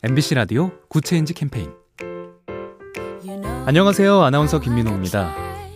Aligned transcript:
MBC 0.00 0.36
라디오 0.36 0.70
Good 0.88 1.06
Change 1.06 1.34
캠페인 1.34 1.72
안녕하세요. 3.66 4.22
아나운서 4.22 4.60
김민호입니다. 4.60 5.34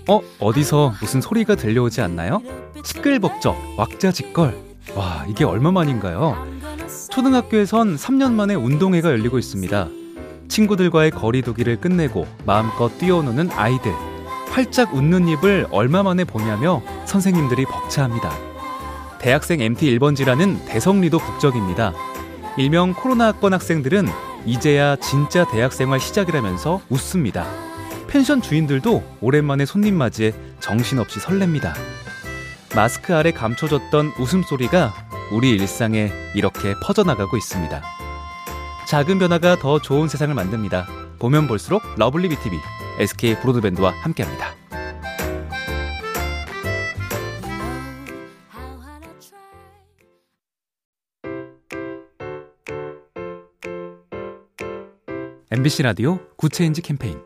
어, 0.08 0.21
어디서 0.38 0.95
무슨 1.01 1.21
소리가 1.21 1.56
들려오지 1.56 2.01
않나요? 2.03 2.40
시끌벅적, 2.85 3.56
왁자지껄. 3.77 4.56
와, 4.95 5.24
이게 5.29 5.45
얼마만인가요? 5.45 6.37
초등학교에선 7.11 7.97
3년 7.97 8.33
만에 8.35 8.54
운동회가 8.54 9.11
열리고 9.11 9.40
있습니다. 9.40 9.88
친구들과의 10.47 11.11
거리두기를 11.11 11.80
끝내고 11.80 12.29
마음껏 12.47 12.97
뛰어노는 12.98 13.51
아이들. 13.51 13.93
활짝 14.51 14.94
웃는 14.94 15.26
입을 15.29 15.66
얼마 15.72 16.05
만에 16.05 16.23
보냐며 16.23 16.80
선생님들이 17.07 17.65
벅차합니다. 17.65 18.30
대학생 19.19 19.61
MT 19.61 19.98
1번지라는 19.98 20.65
대성리도 20.66 21.19
북적입니다. 21.19 21.93
일명 22.56 22.92
코로나 22.92 23.29
학번 23.29 23.55
학생들은 23.55 24.06
이제야 24.45 24.97
진짜 24.97 25.47
대학생활 25.47 26.01
시작이라면서 26.01 26.83
웃습니다. 26.91 27.47
펜션 28.09 28.43
주인들도 28.43 29.02
오랜만에 29.20 29.65
손님 29.65 29.97
맞이에 29.97 30.34
정신없이 30.60 31.19
설렙니다. 31.19 31.73
마스크 32.74 33.15
아래 33.15 33.33
감춰졌던 33.33 34.12
웃음소리가 34.19 34.93
우리 35.33 35.51
일상에 35.51 36.10
이렇게 36.34 36.74
퍼져나가고 36.83 37.37
있습니다. 37.38 37.83
작은 38.87 39.19
변화가 39.19 39.57
더 39.57 39.80
좋은 39.80 40.09
세상을 40.09 40.34
만듭니다. 40.34 40.87
보면 41.19 41.48
볼수록 41.48 41.82
lovely 41.97 42.29
B 42.29 42.39
tv 42.39 42.59
SK 42.98 43.37
브로드밴드와 43.37 43.95
함께합니다. 44.02 44.62
MBC 55.55 55.83
라디오 55.83 56.19
Good 56.38 56.55
Change 56.55 56.80
캠페인 56.81 57.19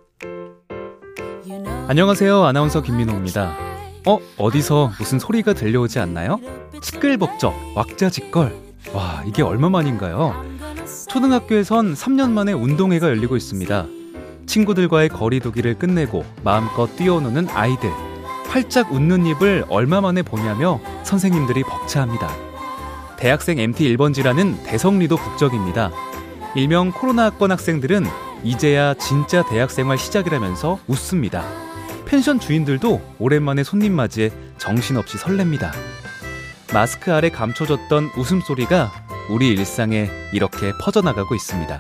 안녕하세요. 1.87 2.43
아나운서 2.43 2.83
김민호입니다. 2.83 3.57
어, 4.05 4.19
어디서 4.37 4.95
무슨 4.99 5.21
소리가 5.21 5.53
들려오지 5.53 6.01
않나요? 6.01 6.41
시끌벅적, 6.83 7.55
왁자지껄. 7.77 8.53
와, 8.93 9.23
이게 9.29 9.45
얼마만인가요? 9.45 10.45
초등학교에선 11.09 11.95
3년 11.95 12.31
만에 12.33 12.53
운동회가 12.53 13.09
열리고 13.11 13.37
있습니다. 13.37 13.87
친구들과의 14.47 15.11
거리두기를 15.11 15.75
끝내고 15.75 16.25
마음껏 16.43 16.89
뛰어노는 16.97 17.49
아이들. 17.51 17.89
활짝 18.49 18.91
웃는 18.91 19.25
입을 19.27 19.67
얼마 19.69 20.01
만에 20.01 20.23
보냐며 20.23 20.81
선생님들이 21.05 21.63
벅차합니다. 21.63 22.29
대학생 23.19 23.61
MT 23.61 23.97
1번지라는 23.97 24.65
대성리도 24.65 25.17
북적입니다. 25.17 25.93
일명 26.57 26.91
코로나 26.91 27.27
학번 27.27 27.53
학생들은 27.53 28.07
이제야 28.43 28.95
진짜 28.95 29.45
대학생활 29.45 29.99
시작이라면서 29.99 30.79
웃습니다. 30.87 31.45
펜션 32.07 32.41
주인들도 32.41 33.03
오랜만에 33.19 33.63
손님 33.63 33.93
맞이에 33.93 34.31
정신없이 34.57 35.19
설렙니다. 35.19 35.71
마스크 36.73 37.13
아래 37.13 37.29
감춰졌던 37.29 38.13
웃음소리가 38.17 38.91
우리 39.29 39.49
일상에 39.49 40.09
이렇게 40.33 40.73
퍼져나가고 40.81 41.35
있습니다. 41.35 41.79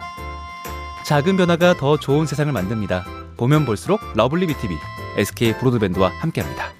작은 1.06 1.38
변화가 1.38 1.78
더 1.78 1.98
좋은 1.98 2.26
세상을 2.26 2.52
만듭니다. 2.52 3.06
보면 3.38 3.64
볼수록 3.64 4.00
lovely 4.14 4.46
B 4.46 4.56
tv 4.56 4.74
SK 5.16 5.54
브로드밴드와 5.54 6.10
함께합니다. 6.20 6.75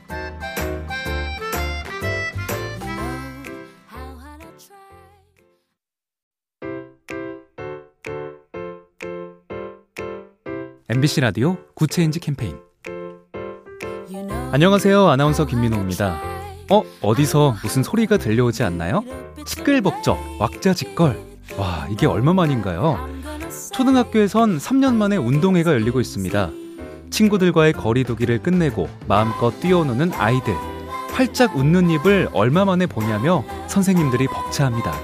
MBC 10.89 11.21
라디오 11.21 11.57
Good 11.75 11.93
Change 11.93 12.21
캠페인 12.21 12.59
안녕하세요. 14.53 15.09
아나운서 15.09 15.45
김민호입니다. 15.45 16.21
어, 16.71 16.85
어디서 17.03 17.57
무슨 17.61 17.83
소리가 17.83 18.19
들려오지 18.19 18.63
않나요? 18.63 19.03
시끌벅적, 19.45 20.17
왁자지껄. 20.39 21.19
와, 21.59 21.89
이게 21.91 22.07
얼마만인가요? 22.07 23.01
초등학교에선 23.73 24.59
3년 24.59 24.95
만에 24.95 25.17
운동회가 25.17 25.73
열리고 25.73 26.01
있습니다. 26.01 26.51
친구들과의 27.11 27.73
거리두기를 27.73 28.39
끝내고 28.39 28.89
마음껏 29.09 29.51
뛰어노는 29.59 30.13
아이들. 30.13 30.55
활짝 31.11 31.57
웃는 31.57 31.91
입을 31.91 32.29
얼마 32.33 32.65
만에 32.65 32.87
보냐며 32.87 33.43
선생님들이 33.67 34.29
벅차합니다. 34.29 34.95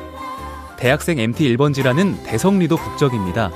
대학생 0.79 1.19
MT 1.19 1.57
1번지라는 1.57 2.23
대성리도 2.25 2.77
북적입니다. 2.77 3.51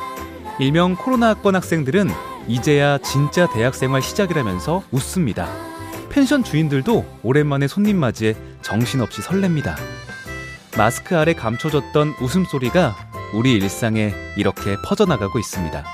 일명 0.59 0.97
코로나 0.97 1.29
학번 1.31 1.55
학생들은 1.55 2.09
이제야 2.49 2.99
진짜 2.99 3.47
대학생활 3.49 4.01
시작이라면서 4.01 4.83
웃습니다. 4.91 5.49
펜션 6.09 6.45
주인들도 6.45 7.05
오랜만에 7.23 7.69
손님 7.69 7.99
맞이에 7.99 8.35
정신없이 8.63 9.21
설렙니다. 9.21 9.77
마스크 10.79 11.17
아래 11.17 11.35
감춰졌던 11.35 12.15
웃음소리가 12.21 12.95
우리 13.35 13.53
일상에 13.53 14.15
이렇게 14.39 14.77
퍼져나가고 14.85 15.39
있습니다. 15.39 15.85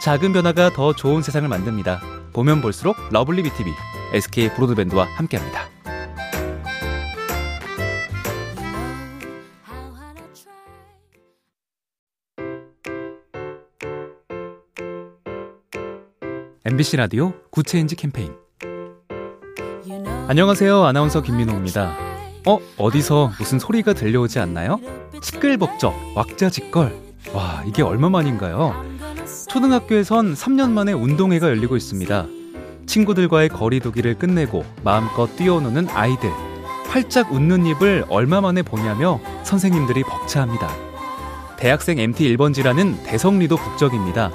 작은 0.00 0.32
변화가 0.32 0.70
더 0.70 0.94
좋은 0.94 1.22
세상을 1.22 1.46
만듭니다. 1.48 2.00
보면 2.32 2.62
볼수록 2.62 2.96
lovely 3.10 3.42
B 3.42 3.51
tv 3.51 3.70
SK 4.14 4.54
브로드밴드와 4.54 5.06
함께합니다. 5.16 5.77
MBC 16.70 16.98
라디오 16.98 17.32
Good 17.50 17.68
Change 17.68 17.96
캠페인 17.96 18.30
안녕하세요. 20.28 20.84
아나운서 20.84 21.22
김민호입니다. 21.22 21.96
어, 22.46 22.58
어디서 22.76 23.32
무슨 23.38 23.58
소리가 23.58 23.94
들려오지 23.94 24.38
않나요? 24.38 24.78
시끌벅적, 25.22 25.94
왁자지껄. 26.14 26.94
와, 27.32 27.62
이게 27.66 27.80
얼마만인가요? 27.80 28.84
초등학교에선 29.48 30.34
3년 30.34 30.72
만에 30.72 30.92
운동회가 30.92 31.48
열리고 31.48 31.74
있습니다. 31.74 32.26
친구들과의 32.84 33.48
거리두기를 33.48 34.16
끝내고 34.16 34.66
마음껏 34.84 35.26
뛰어노는 35.36 35.88
아이들. 35.88 36.30
활짝 36.88 37.32
웃는 37.32 37.64
입을 37.64 38.04
얼마 38.10 38.42
만에 38.42 38.60
보냐며 38.60 39.20
선생님들이 39.42 40.02
벅차합니다. 40.02 40.68
대학생 41.56 41.98
MT 41.98 42.36
1번지라는 42.36 43.04
대성리도 43.04 43.56
북적입니다. 43.56 44.30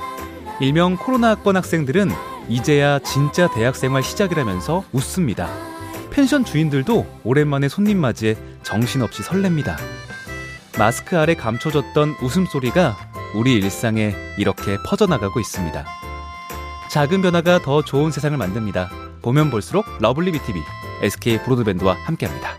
일명 0.60 0.96
코로나 0.98 1.32
학번 1.32 1.56
학생들은 1.56 2.10
이제야 2.48 3.00
진짜 3.00 3.50
대학생활 3.50 4.04
시작이라면서 4.04 4.84
웃습니다. 4.92 5.50
펜션 6.12 6.46
주인들도 6.46 7.06
오랜만에 7.24 7.68
손님 7.68 8.00
맞이에 8.00 8.36
정신없이 8.62 9.24
설렙니다. 9.24 9.76
마스크 10.78 11.18
아래 11.18 11.34
감춰졌던 11.34 12.18
웃음소리가 12.22 12.96
우리 13.36 13.54
일상에 13.54 14.14
이렇게 14.38 14.78
퍼져나가고 14.86 15.40
있습니다. 15.40 15.86
작은 16.92 17.22
변화가 17.24 17.60
더 17.60 17.84
좋은 17.84 18.12
세상을 18.12 18.38
만듭니다. 18.38 18.90
보면 19.24 19.50
볼수록 19.50 19.86
러블리 20.00 20.32
비티비 20.34 20.60
SK 21.02 21.40
브로드밴드와 21.40 21.96
함께합니다. 22.06 22.58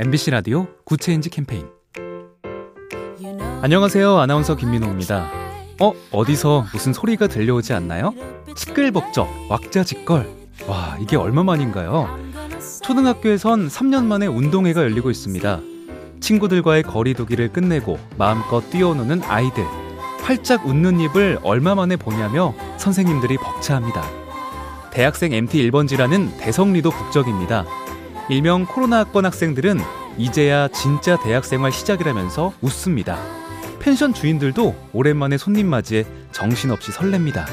MBC 0.00 0.30
라디오 0.30 0.68
Good 0.84 1.02
Change 1.02 1.28
캠페인 1.28 1.66
안녕하세요. 3.62 4.16
아나운서 4.16 4.54
김민호입니다. 4.54 5.28
어, 5.80 5.92
어디서 6.12 6.66
무슨 6.72 6.92
소리가 6.92 7.26
들려오지 7.26 7.72
않나요? 7.72 8.14
시끌벅적, 8.54 9.28
왁자지껄. 9.48 10.30
와, 10.68 10.96
이게 11.00 11.16
얼마만인가요? 11.16 12.16
초등학교에선 12.84 13.66
3년 13.66 14.04
만에 14.04 14.28
운동회가 14.28 14.82
열리고 14.82 15.10
있습니다. 15.10 15.60
친구들과의 16.20 16.84
거리두기를 16.84 17.48
끝내고 17.48 17.98
마음껏 18.16 18.60
뛰어노는 18.70 19.22
아이들. 19.24 19.64
활짝 20.20 20.64
웃는 20.64 21.00
입을 21.00 21.40
얼마 21.42 21.74
만에 21.74 21.96
보냐며 21.96 22.54
선생님들이 22.76 23.36
벅차합니다. 23.38 24.04
대학생 24.92 25.32
MT 25.32 25.68
1번지라는 25.72 26.38
대성리도 26.38 26.92
북적입니다. 26.92 27.64
일명 28.28 28.66
코로나 28.66 28.98
학번 28.98 29.24
학생들은 29.24 29.78
이제야 30.18 30.68
진짜 30.68 31.18
대학생활 31.18 31.72
시작이라면서 31.72 32.52
웃습니다. 32.60 33.18
펜션 33.80 34.12
주인들도 34.12 34.74
오랜만에 34.92 35.38
손님 35.38 35.68
맞이에 35.68 36.04
정신없이 36.32 36.90
설렙니다. 36.92 37.46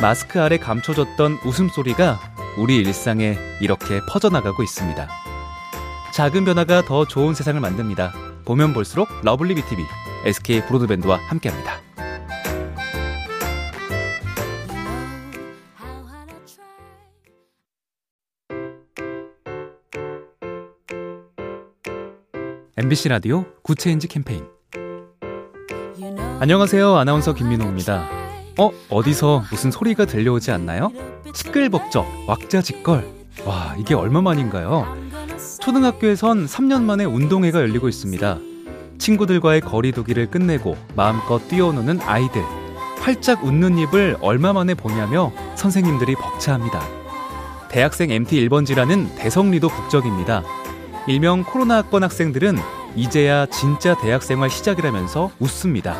마스크 0.00 0.40
아래 0.40 0.58
감춰졌던 0.58 1.38
웃음소리가 1.44 2.20
우리 2.58 2.76
일상에 2.76 3.36
이렇게 3.60 4.00
퍼져나가고 4.08 4.62
있습니다. 4.62 5.08
작은 6.12 6.44
변화가 6.44 6.82
더 6.82 7.06
좋은 7.06 7.34
세상을 7.34 7.58
만듭니다. 7.60 8.12
보면 8.44 8.74
볼수록 8.74 9.08
러블리 9.22 9.54
비티비 9.54 9.82
SK 10.26 10.66
브로드밴드와 10.66 11.18
함께합니다. 11.28 11.91
MBC 22.82 23.10
라디오 23.10 23.44
Good 23.62 23.80
Change 23.80 24.08
캠페인 24.08 24.44
안녕하세요. 26.40 26.96
아나운서 26.96 27.32
김민호입니다. 27.32 28.08
어, 28.58 28.72
어디서 28.90 29.44
무슨 29.52 29.70
소리가 29.70 30.04
들려오지 30.04 30.50
않나요? 30.50 30.90
시끌벅적, 31.32 32.04
왁자지껄. 32.26 33.06
와, 33.46 33.76
이게 33.78 33.94
얼마만인가요? 33.94 34.96
초등학교에선 35.60 36.46
3년 36.46 36.82
만에 36.82 37.04
운동회가 37.04 37.60
열리고 37.60 37.88
있습니다. 37.88 38.38
친구들과의 38.98 39.60
거리두기를 39.60 40.32
끝내고 40.32 40.76
마음껏 40.96 41.38
뛰어노는 41.46 42.00
아이들. 42.00 42.42
활짝 42.98 43.44
웃는 43.44 43.78
입을 43.78 44.16
얼마 44.20 44.52
만에 44.52 44.74
보냐며 44.74 45.30
선생님들이 45.54 46.16
벅차합니다. 46.16 46.82
대학생 47.68 48.10
MT 48.10 48.48
1번지라는 48.48 49.14
대성리도 49.16 49.68
북적입니다. 49.68 50.42
일명 51.06 51.42
코로나 51.42 51.78
학번 51.78 52.04
학생들은 52.04 52.58
이제야 52.94 53.46
진짜 53.46 53.96
대학생활 53.98 54.50
시작이라면서 54.50 55.32
웃습니다. 55.40 55.96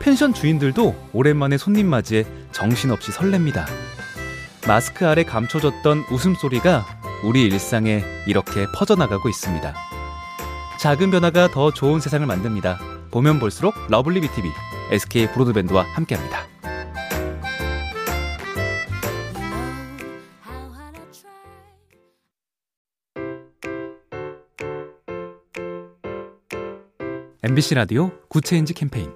펜션 0.00 0.34
주인들도 0.34 0.94
오랜만에 1.12 1.56
손님 1.56 1.88
맞이에 1.88 2.24
정신없이 2.52 3.10
설렙니다. 3.10 3.64
마스크 4.66 5.06
아래 5.06 5.24
감춰졌던 5.24 6.04
웃음소리가 6.10 6.84
우리 7.24 7.42
일상에 7.44 8.02
이렇게 8.26 8.66
퍼져나가고 8.74 9.28
있습니다. 9.28 9.74
작은 10.78 11.10
변화가 11.10 11.48
더 11.48 11.72
좋은 11.72 12.00
세상을 12.00 12.26
만듭니다. 12.26 12.78
보면 13.10 13.40
볼수록 13.40 13.74
러블리 13.88 14.20
비티비 14.20 14.50
SK 14.90 15.28
브로드밴드와 15.28 15.86
함께합니다. 15.94 16.53
MBC 27.46 27.74
라디오 27.74 28.10
Good 28.30 28.47
Change 28.47 28.72
캠페인 28.72 29.10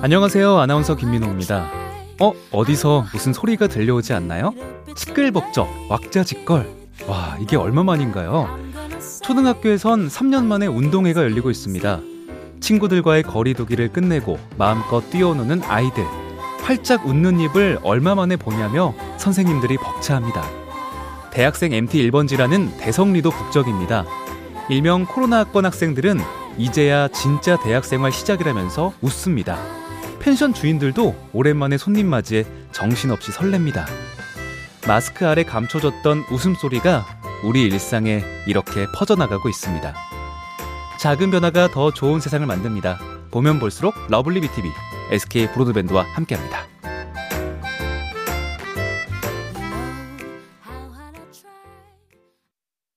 안녕하세요. 0.00 0.56
아나운서 0.56 0.96
김민호입니다. 0.96 1.70
어, 2.18 2.32
어디서 2.50 3.04
무슨 3.12 3.34
소리가 3.34 3.66
들려오지 3.66 4.14
않나요? 4.14 4.54
시끌벅적, 4.96 5.68
왁자지껄. 5.90 6.66
와, 7.06 7.36
이게 7.42 7.58
얼마만인가요? 7.58 8.58
초등학교에선 9.22 10.08
3년 10.08 10.46
만에 10.46 10.66
운동회가 10.66 11.22
열리고 11.22 11.50
있습니다. 11.50 12.00
친구들과의 12.60 13.24
거리두기를 13.24 13.88
끝내고 13.88 14.38
마음껏 14.56 15.02
뛰어노는 15.10 15.62
아이들. 15.64 16.06
활짝 16.62 17.06
웃는 17.06 17.38
입을 17.40 17.80
얼마 17.82 18.14
만에 18.14 18.36
보냐며 18.36 18.94
선생님들이 19.18 19.76
벅차합니다. 19.76 20.42
대학생 21.32 21.74
MT 21.74 22.10
1번지라는 22.10 22.78
대성리도 22.78 23.28
북적입니다. 23.28 24.06
일명 24.70 25.04
코로나 25.04 25.40
학번 25.40 25.66
학생들은 25.66 26.20
이제야 26.56 27.08
진짜 27.08 27.58
대학생활 27.58 28.12
시작이라면서 28.12 28.92
웃습니다. 29.00 29.58
펜션 30.20 30.54
주인들도 30.54 31.16
오랜만에 31.32 31.76
손님 31.76 32.06
맞이에 32.06 32.44
정신없이 32.70 33.32
설렙니다. 33.32 33.84
마스크 34.86 35.26
아래 35.26 35.42
감춰졌던 35.42 36.26
웃음소리가 36.30 37.04
우리 37.42 37.62
일상에 37.62 38.22
이렇게 38.46 38.86
퍼져나가고 38.94 39.48
있습니다. 39.48 39.92
작은 41.00 41.32
변화가 41.32 41.72
더 41.72 41.92
좋은 41.92 42.20
세상을 42.20 42.46
만듭니다. 42.46 43.00
보면 43.32 43.58
볼수록 43.58 43.94
러블리 44.08 44.40
비티비 44.40 44.68
SK 45.10 45.48
브로드밴드와 45.48 46.04
함께합니다. 46.14 46.66